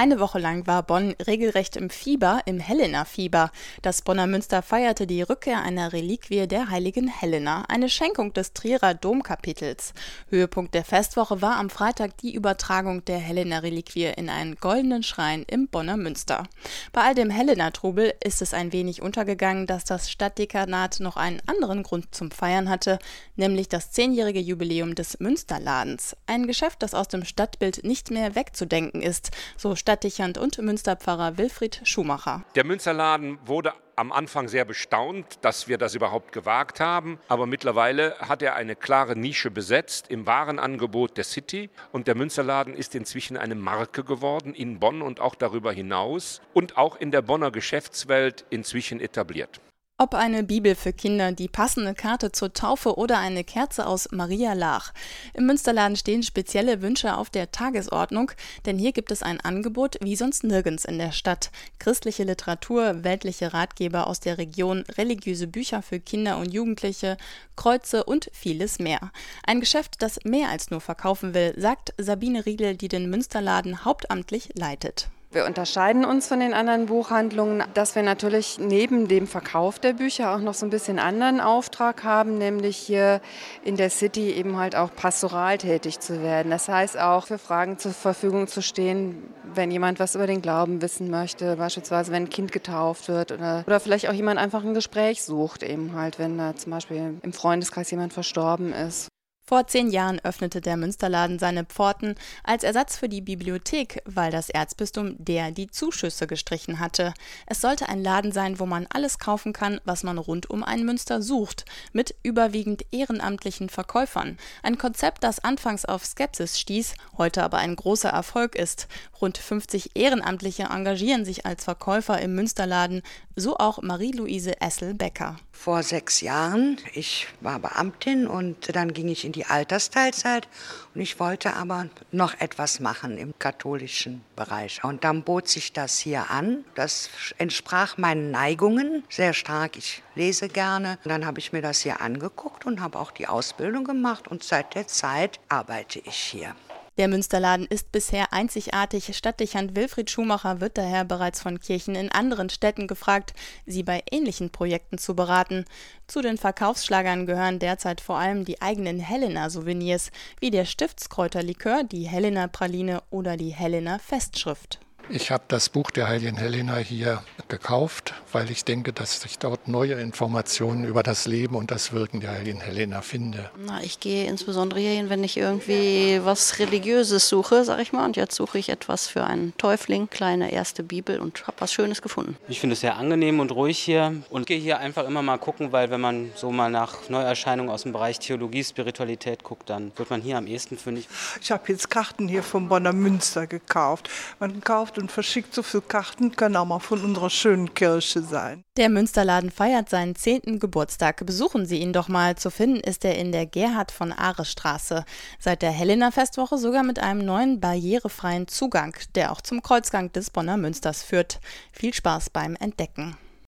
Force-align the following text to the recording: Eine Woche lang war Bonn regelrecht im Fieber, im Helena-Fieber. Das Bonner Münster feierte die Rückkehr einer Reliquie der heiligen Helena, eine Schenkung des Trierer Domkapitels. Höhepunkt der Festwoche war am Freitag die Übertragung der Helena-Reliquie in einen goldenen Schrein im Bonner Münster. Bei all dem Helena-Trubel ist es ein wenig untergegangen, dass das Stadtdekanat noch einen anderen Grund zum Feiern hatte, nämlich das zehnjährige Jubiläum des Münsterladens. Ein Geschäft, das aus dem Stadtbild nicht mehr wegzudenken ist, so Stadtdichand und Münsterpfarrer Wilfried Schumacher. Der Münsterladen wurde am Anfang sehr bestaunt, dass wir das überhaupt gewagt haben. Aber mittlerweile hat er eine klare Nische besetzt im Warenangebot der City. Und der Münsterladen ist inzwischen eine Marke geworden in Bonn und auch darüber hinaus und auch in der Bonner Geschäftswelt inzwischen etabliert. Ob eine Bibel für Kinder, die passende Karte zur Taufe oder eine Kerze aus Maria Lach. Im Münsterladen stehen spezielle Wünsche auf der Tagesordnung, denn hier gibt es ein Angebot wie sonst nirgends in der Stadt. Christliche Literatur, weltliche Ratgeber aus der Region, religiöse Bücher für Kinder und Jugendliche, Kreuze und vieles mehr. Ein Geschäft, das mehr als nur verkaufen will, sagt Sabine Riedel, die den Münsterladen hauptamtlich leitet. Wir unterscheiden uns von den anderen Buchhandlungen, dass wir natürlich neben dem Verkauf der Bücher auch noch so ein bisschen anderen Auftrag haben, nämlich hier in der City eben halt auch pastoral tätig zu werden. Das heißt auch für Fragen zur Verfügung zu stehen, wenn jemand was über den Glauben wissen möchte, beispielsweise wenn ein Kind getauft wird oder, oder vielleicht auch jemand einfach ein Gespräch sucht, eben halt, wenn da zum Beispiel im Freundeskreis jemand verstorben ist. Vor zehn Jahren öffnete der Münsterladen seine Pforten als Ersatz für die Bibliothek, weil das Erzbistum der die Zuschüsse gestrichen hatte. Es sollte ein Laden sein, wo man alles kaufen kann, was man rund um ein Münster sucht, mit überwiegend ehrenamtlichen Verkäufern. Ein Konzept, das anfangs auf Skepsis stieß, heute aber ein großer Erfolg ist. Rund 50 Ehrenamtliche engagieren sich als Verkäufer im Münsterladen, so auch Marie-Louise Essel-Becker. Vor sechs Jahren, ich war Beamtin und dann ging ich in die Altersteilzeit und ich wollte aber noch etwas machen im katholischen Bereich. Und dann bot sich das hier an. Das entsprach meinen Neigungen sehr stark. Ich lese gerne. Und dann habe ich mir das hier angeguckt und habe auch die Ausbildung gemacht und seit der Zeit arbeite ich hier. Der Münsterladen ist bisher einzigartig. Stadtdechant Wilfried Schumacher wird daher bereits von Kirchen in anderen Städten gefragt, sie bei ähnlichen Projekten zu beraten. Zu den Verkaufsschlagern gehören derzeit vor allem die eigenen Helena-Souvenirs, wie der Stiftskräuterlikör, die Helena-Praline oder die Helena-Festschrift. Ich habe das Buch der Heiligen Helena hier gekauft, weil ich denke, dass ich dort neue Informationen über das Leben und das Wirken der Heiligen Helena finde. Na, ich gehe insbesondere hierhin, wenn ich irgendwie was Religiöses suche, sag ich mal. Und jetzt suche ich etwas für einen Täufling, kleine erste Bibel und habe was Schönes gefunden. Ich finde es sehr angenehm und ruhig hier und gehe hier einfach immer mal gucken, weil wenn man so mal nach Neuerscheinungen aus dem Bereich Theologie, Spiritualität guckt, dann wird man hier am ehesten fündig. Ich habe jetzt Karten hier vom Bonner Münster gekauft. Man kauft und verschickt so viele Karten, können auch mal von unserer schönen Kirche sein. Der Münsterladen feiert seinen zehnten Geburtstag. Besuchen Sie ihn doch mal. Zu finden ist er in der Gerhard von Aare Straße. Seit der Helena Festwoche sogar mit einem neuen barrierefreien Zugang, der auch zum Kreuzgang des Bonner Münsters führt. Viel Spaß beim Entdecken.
Eine 0.00 0.20
Woche 0.20 0.38
lang 0.38 0.68
war 0.68 0.84
Bonn 0.84 1.16
regelrecht 1.26 1.74
im 1.74 1.90
Fieber, 1.90 2.42
im 2.46 2.60
Helena-Fieber. 2.60 3.50
Das 3.82 4.02
Bonner 4.02 4.28
Münster 4.28 4.62
feierte 4.62 5.08
die 5.08 5.22
Rückkehr 5.22 5.60
einer 5.60 5.92
Reliquie 5.92 6.46
der 6.46 6.70
heiligen 6.70 7.08
Helena, 7.08 7.64
eine 7.66 7.88
Schenkung 7.88 8.32
des 8.32 8.52
Trierer 8.52 8.94
Domkapitels. 8.94 9.94
Höhepunkt 10.30 10.74
der 10.74 10.84
Festwoche 10.84 11.42
war 11.42 11.56
am 11.56 11.68
Freitag 11.68 12.16
die 12.18 12.32
Übertragung 12.32 13.04
der 13.06 13.18
Helena-Reliquie 13.18 14.12
in 14.16 14.30
einen 14.30 14.54
goldenen 14.54 15.02
Schrein 15.02 15.42
im 15.48 15.66
Bonner 15.66 15.96
Münster. 15.96 16.44
Bei 16.92 17.00
all 17.00 17.16
dem 17.16 17.30
Helena-Trubel 17.30 18.14
ist 18.22 18.40
es 18.40 18.54
ein 18.54 18.72
wenig 18.72 19.02
untergegangen, 19.02 19.66
dass 19.66 19.84
das 19.84 20.12
Stadtdekanat 20.12 21.00
noch 21.00 21.16
einen 21.16 21.42
anderen 21.46 21.82
Grund 21.82 22.14
zum 22.14 22.30
Feiern 22.30 22.68
hatte, 22.68 23.00
nämlich 23.34 23.68
das 23.68 23.90
zehnjährige 23.90 24.38
Jubiläum 24.38 24.94
des 24.94 25.18
Münsterladens. 25.18 26.16
Ein 26.26 26.46
Geschäft, 26.46 26.84
das 26.84 26.94
aus 26.94 27.08
dem 27.08 27.24
Stadtbild 27.24 27.82
nicht 27.82 28.12
mehr 28.12 28.36
wegzudenken 28.36 29.02
ist, 29.02 29.32
so 29.56 29.74
Stadtdichand 29.88 30.36
und 30.36 30.58
Münsterpfarrer 30.58 31.38
Wilfried 31.38 31.80
Schumacher. 31.82 32.44
Der 32.54 32.66
Münsterladen 32.66 33.38
wurde 33.46 33.72
am 33.96 34.12
Anfang 34.12 34.46
sehr 34.46 34.66
bestaunt, 34.66 35.38
dass 35.40 35.66
wir 35.66 35.78
das 35.78 35.94
überhaupt 35.94 36.32
gewagt 36.32 36.78
haben. 36.78 37.18
Aber 37.28 37.46
mittlerweile 37.46 38.14
hat 38.18 38.42
er 38.42 38.54
eine 38.54 38.76
klare 38.76 39.16
Nische 39.16 39.50
besetzt 39.50 40.10
im 40.10 40.26
Warenangebot 40.26 41.16
der 41.16 41.24
City. 41.24 41.70
Und 41.90 42.06
der 42.06 42.16
Münsterladen 42.16 42.74
ist 42.74 42.94
inzwischen 42.94 43.38
eine 43.38 43.54
Marke 43.54 44.04
geworden 44.04 44.52
in 44.52 44.78
Bonn 44.78 45.00
und 45.00 45.20
auch 45.20 45.34
darüber 45.34 45.72
hinaus 45.72 46.42
und 46.52 46.76
auch 46.76 47.00
in 47.00 47.10
der 47.10 47.22
Bonner 47.22 47.50
Geschäftswelt 47.50 48.44
inzwischen 48.50 49.00
etabliert. 49.00 49.58
Ob 50.00 50.14
eine 50.14 50.44
Bibel 50.44 50.76
für 50.76 50.92
Kinder, 50.92 51.32
die 51.32 51.48
passende 51.48 51.92
Karte 51.92 52.30
zur 52.30 52.52
Taufe 52.52 52.96
oder 52.96 53.18
eine 53.18 53.42
Kerze 53.42 53.84
aus 53.84 54.12
Maria 54.12 54.52
Lach. 54.52 54.92
Im 55.34 55.46
Münsterladen 55.46 55.96
stehen 55.96 56.22
spezielle 56.22 56.82
Wünsche 56.82 57.16
auf 57.16 57.30
der 57.30 57.50
Tagesordnung, 57.50 58.30
denn 58.64 58.78
hier 58.78 58.92
gibt 58.92 59.10
es 59.10 59.24
ein 59.24 59.40
Angebot 59.40 59.96
wie 60.00 60.14
sonst 60.14 60.44
nirgends 60.44 60.84
in 60.84 60.98
der 60.98 61.10
Stadt. 61.10 61.50
Christliche 61.80 62.22
Literatur, 62.22 63.02
weltliche 63.02 63.52
Ratgeber 63.52 64.06
aus 64.06 64.20
der 64.20 64.38
Region, 64.38 64.84
religiöse 64.96 65.48
Bücher 65.48 65.82
für 65.82 65.98
Kinder 65.98 66.38
und 66.38 66.54
Jugendliche, 66.54 67.16
Kreuze 67.56 68.04
und 68.04 68.30
vieles 68.32 68.78
mehr. 68.78 69.10
Ein 69.44 69.58
Geschäft, 69.58 70.00
das 70.00 70.20
mehr 70.22 70.48
als 70.48 70.70
nur 70.70 70.80
verkaufen 70.80 71.34
will, 71.34 71.54
sagt 71.56 71.92
Sabine 71.98 72.46
Riedel, 72.46 72.76
die 72.76 72.86
den 72.86 73.10
Münsterladen 73.10 73.84
hauptamtlich 73.84 74.50
leitet. 74.54 75.08
Wir 75.30 75.44
unterscheiden 75.44 76.06
uns 76.06 76.26
von 76.26 76.40
den 76.40 76.54
anderen 76.54 76.86
Buchhandlungen, 76.86 77.62
dass 77.74 77.94
wir 77.94 78.02
natürlich 78.02 78.58
neben 78.58 79.08
dem 79.08 79.26
Verkauf 79.26 79.78
der 79.78 79.92
Bücher 79.92 80.34
auch 80.34 80.40
noch 80.40 80.54
so 80.54 80.64
ein 80.64 80.70
bisschen 80.70 80.98
anderen 80.98 81.42
Auftrag 81.42 82.02
haben, 82.02 82.38
nämlich 82.38 82.78
hier 82.78 83.20
in 83.62 83.76
der 83.76 83.90
City 83.90 84.30
eben 84.30 84.56
halt 84.56 84.74
auch 84.74 84.94
pastoral 84.94 85.58
tätig 85.58 86.00
zu 86.00 86.22
werden. 86.22 86.50
Das 86.50 86.66
heißt 86.68 86.98
auch 86.98 87.26
für 87.26 87.36
Fragen 87.36 87.76
zur 87.76 87.92
Verfügung 87.92 88.46
zu 88.46 88.62
stehen, 88.62 89.22
wenn 89.44 89.70
jemand 89.70 90.00
was 90.00 90.14
über 90.14 90.26
den 90.26 90.40
Glauben 90.40 90.80
wissen 90.80 91.10
möchte, 91.10 91.56
beispielsweise 91.56 92.10
wenn 92.10 92.24
ein 92.24 92.30
Kind 92.30 92.50
getauft 92.50 93.08
wird 93.08 93.30
oder, 93.30 93.64
oder 93.66 93.80
vielleicht 93.80 94.08
auch 94.08 94.14
jemand 94.14 94.38
einfach 94.38 94.64
ein 94.64 94.72
Gespräch 94.72 95.22
sucht, 95.22 95.62
eben 95.62 95.94
halt, 95.94 96.18
wenn 96.18 96.38
da 96.38 96.56
zum 96.56 96.72
Beispiel 96.72 97.18
im 97.20 97.32
Freundeskreis 97.34 97.90
jemand 97.90 98.14
verstorben 98.14 98.72
ist. 98.72 99.08
Vor 99.48 99.66
zehn 99.66 99.88
Jahren 99.88 100.20
öffnete 100.22 100.60
der 100.60 100.76
Münsterladen 100.76 101.38
seine 101.38 101.64
Pforten 101.64 102.16
als 102.44 102.64
Ersatz 102.64 102.98
für 102.98 103.08
die 103.08 103.22
Bibliothek, 103.22 104.02
weil 104.04 104.30
das 104.30 104.50
Erzbistum 104.50 105.16
der 105.16 105.52
die 105.52 105.70
Zuschüsse 105.70 106.26
gestrichen 106.26 106.80
hatte. 106.80 107.14
Es 107.46 107.62
sollte 107.62 107.88
ein 107.88 108.02
Laden 108.04 108.30
sein, 108.30 108.58
wo 108.58 108.66
man 108.66 108.86
alles 108.90 109.18
kaufen 109.18 109.54
kann, 109.54 109.80
was 109.86 110.02
man 110.02 110.18
rund 110.18 110.50
um 110.50 110.62
ein 110.62 110.84
Münster 110.84 111.22
sucht, 111.22 111.64
mit 111.94 112.14
überwiegend 112.22 112.84
ehrenamtlichen 112.90 113.70
Verkäufern. 113.70 114.36
Ein 114.62 114.76
Konzept, 114.76 115.24
das 115.24 115.42
anfangs 115.42 115.86
auf 115.86 116.04
Skepsis 116.04 116.60
stieß, 116.60 116.92
heute 117.16 117.42
aber 117.42 117.56
ein 117.56 117.74
großer 117.74 118.10
Erfolg 118.10 118.54
ist. 118.54 118.86
Rund 119.18 119.38
50 119.38 119.96
Ehrenamtliche 119.96 120.64
engagieren 120.64 121.24
sich 121.24 121.46
als 121.46 121.64
Verkäufer 121.64 122.20
im 122.20 122.34
Münsterladen, 122.34 123.00
so 123.34 123.56
auch 123.56 123.80
Marie-Louise 123.80 124.60
Essel-Becker. 124.60 125.36
Vor 125.52 125.82
sechs 125.82 126.20
Jahren, 126.20 126.76
ich 126.92 127.28
war 127.40 127.58
Beamtin 127.58 128.26
und 128.26 128.76
dann 128.76 128.92
ging 128.92 129.08
ich 129.08 129.24
in 129.24 129.32
die 129.32 129.37
Altersteilzeit 129.46 130.48
und 130.94 131.00
ich 131.00 131.20
wollte 131.20 131.54
aber 131.54 131.86
noch 132.12 132.40
etwas 132.40 132.80
machen 132.80 133.18
im 133.18 133.38
katholischen 133.38 134.24
Bereich. 134.36 134.82
Und 134.82 135.04
dann 135.04 135.22
bot 135.22 135.48
sich 135.48 135.72
das 135.72 135.98
hier 135.98 136.30
an. 136.30 136.64
Das 136.74 137.10
entsprach 137.38 137.98
meinen 137.98 138.30
Neigungen 138.30 139.04
sehr 139.08 139.32
stark. 139.32 139.76
Ich 139.76 140.02
lese 140.14 140.48
gerne. 140.48 140.98
Und 141.04 141.10
dann 141.10 141.26
habe 141.26 141.38
ich 141.38 141.52
mir 141.52 141.62
das 141.62 141.80
hier 141.80 142.00
angeguckt 142.00 142.66
und 142.66 142.80
habe 142.80 142.98
auch 142.98 143.10
die 143.10 143.26
Ausbildung 143.26 143.84
gemacht 143.84 144.28
und 144.28 144.42
seit 144.42 144.74
der 144.74 144.86
Zeit 144.86 145.40
arbeite 145.48 146.00
ich 146.00 146.16
hier. 146.16 146.54
Der 146.98 147.06
Münsterladen 147.06 147.64
ist 147.66 147.92
bisher 147.92 148.32
einzigartig. 148.32 149.16
Stadtdechant 149.16 149.76
Wilfried 149.76 150.10
Schumacher 150.10 150.60
wird 150.60 150.76
daher 150.76 151.04
bereits 151.04 151.40
von 151.40 151.60
Kirchen 151.60 151.94
in 151.94 152.10
anderen 152.10 152.50
Städten 152.50 152.88
gefragt, 152.88 153.34
sie 153.66 153.84
bei 153.84 154.02
ähnlichen 154.10 154.50
Projekten 154.50 154.98
zu 154.98 155.14
beraten. 155.14 155.64
Zu 156.08 156.22
den 156.22 156.38
Verkaufsschlagern 156.38 157.26
gehören 157.26 157.60
derzeit 157.60 158.00
vor 158.00 158.18
allem 158.18 158.44
die 158.44 158.60
eigenen 158.60 158.98
Helena-Souvenirs, 158.98 160.10
wie 160.40 160.50
der 160.50 160.64
Stiftskräuterlikör, 160.64 161.84
die 161.84 162.08
Helena-Praline 162.08 163.00
oder 163.10 163.36
die 163.36 163.50
Helena-Festschrift. 163.50 164.80
Ich 165.10 165.30
habe 165.30 165.44
das 165.48 165.70
Buch 165.70 165.90
der 165.90 166.06
Heiligen 166.06 166.36
Helena 166.36 166.76
hier 166.76 167.22
gekauft, 167.48 168.12
weil 168.30 168.50
ich 168.50 168.66
denke, 168.66 168.92
dass 168.92 169.24
ich 169.24 169.38
dort 169.38 169.66
neue 169.66 169.94
Informationen 169.94 170.84
über 170.84 171.02
das 171.02 171.26
Leben 171.26 171.56
und 171.56 171.70
das 171.70 171.94
Wirken 171.94 172.20
der 172.20 172.32
Heiligen 172.32 172.60
Helena 172.60 173.00
finde. 173.00 173.50
Na, 173.56 173.82
ich 173.82 174.00
gehe 174.00 174.26
insbesondere 174.26 174.80
hierhin, 174.80 175.08
wenn 175.08 175.24
ich 175.24 175.38
irgendwie 175.38 176.20
was 176.24 176.58
Religiöses 176.58 177.26
suche, 177.26 177.64
sag 177.64 177.80
ich 177.80 177.94
mal. 177.94 178.04
Und 178.04 178.16
jetzt 178.16 178.34
suche 178.34 178.58
ich 178.58 178.68
etwas 178.68 179.06
für 179.06 179.24
einen 179.24 179.56
Täufling, 179.56 180.10
kleine 180.10 180.52
erste 180.52 180.82
Bibel 180.82 181.20
und 181.20 181.46
habe 181.46 181.58
was 181.60 181.72
Schönes 181.72 182.02
gefunden. 182.02 182.36
Ich 182.46 182.60
finde 182.60 182.74
es 182.74 182.80
sehr 182.80 182.98
angenehm 182.98 183.40
und 183.40 183.50
ruhig 183.50 183.78
hier 183.78 184.14
und 184.28 184.46
gehe 184.46 184.58
hier 184.58 184.78
einfach 184.78 185.06
immer 185.06 185.22
mal 185.22 185.38
gucken, 185.38 185.72
weil 185.72 185.90
wenn 185.90 186.02
man 186.02 186.30
so 186.34 186.50
mal 186.50 186.70
nach 186.70 187.08
Neuerscheinungen 187.08 187.72
aus 187.72 187.84
dem 187.84 187.92
Bereich 187.92 188.18
Theologie, 188.18 188.62
Spiritualität 188.62 189.42
guckt, 189.42 189.70
dann 189.70 189.90
wird 189.96 190.10
man 190.10 190.20
hier 190.20 190.36
am 190.36 190.46
ehesten 190.46 190.76
fündig. 190.76 191.08
Ich 191.40 191.50
habe 191.50 191.62
jetzt 191.68 191.88
Karten 191.88 192.28
hier 192.28 192.42
vom 192.42 192.68
Bonner 192.68 192.92
Münster 192.92 193.46
gekauft. 193.46 194.10
Man 194.38 194.60
kauft 194.60 194.97
und 194.98 195.10
verschickt 195.10 195.54
so 195.54 195.62
viele 195.62 195.82
Karten, 195.82 196.34
können 196.36 196.56
auch 196.56 196.64
mal 196.64 196.78
von 196.78 197.02
unserer 197.02 197.30
schönen 197.30 197.74
Kirche 197.74 198.22
sein. 198.22 198.64
Der 198.76 198.88
Münsterladen 198.88 199.50
feiert 199.50 199.88
seinen 199.88 200.14
zehnten 200.14 200.58
Geburtstag. 200.58 201.24
Besuchen 201.24 201.66
Sie 201.66 201.78
ihn 201.78 201.92
doch 201.92 202.08
mal. 202.08 202.36
Zu 202.36 202.50
finden 202.50 202.80
ist 202.80 203.04
er 203.04 203.16
in 203.16 203.32
der 203.32 203.46
Gerhard 203.46 203.90
von 203.90 204.12
Aare 204.12 204.44
Straße. 204.44 205.04
Seit 205.38 205.62
der 205.62 205.70
Helena 205.70 206.10
Festwoche 206.10 206.58
sogar 206.58 206.82
mit 206.82 206.98
einem 206.98 207.24
neuen 207.24 207.60
barrierefreien 207.60 208.48
Zugang, 208.48 208.96
der 209.14 209.32
auch 209.32 209.40
zum 209.40 209.62
Kreuzgang 209.62 210.12
des 210.12 210.30
Bonner 210.30 210.56
Münsters 210.56 211.02
führt. 211.02 211.40
Viel 211.72 211.94
Spaß 211.94 212.30
beim 212.30 212.56
Entdecken. 212.56 213.16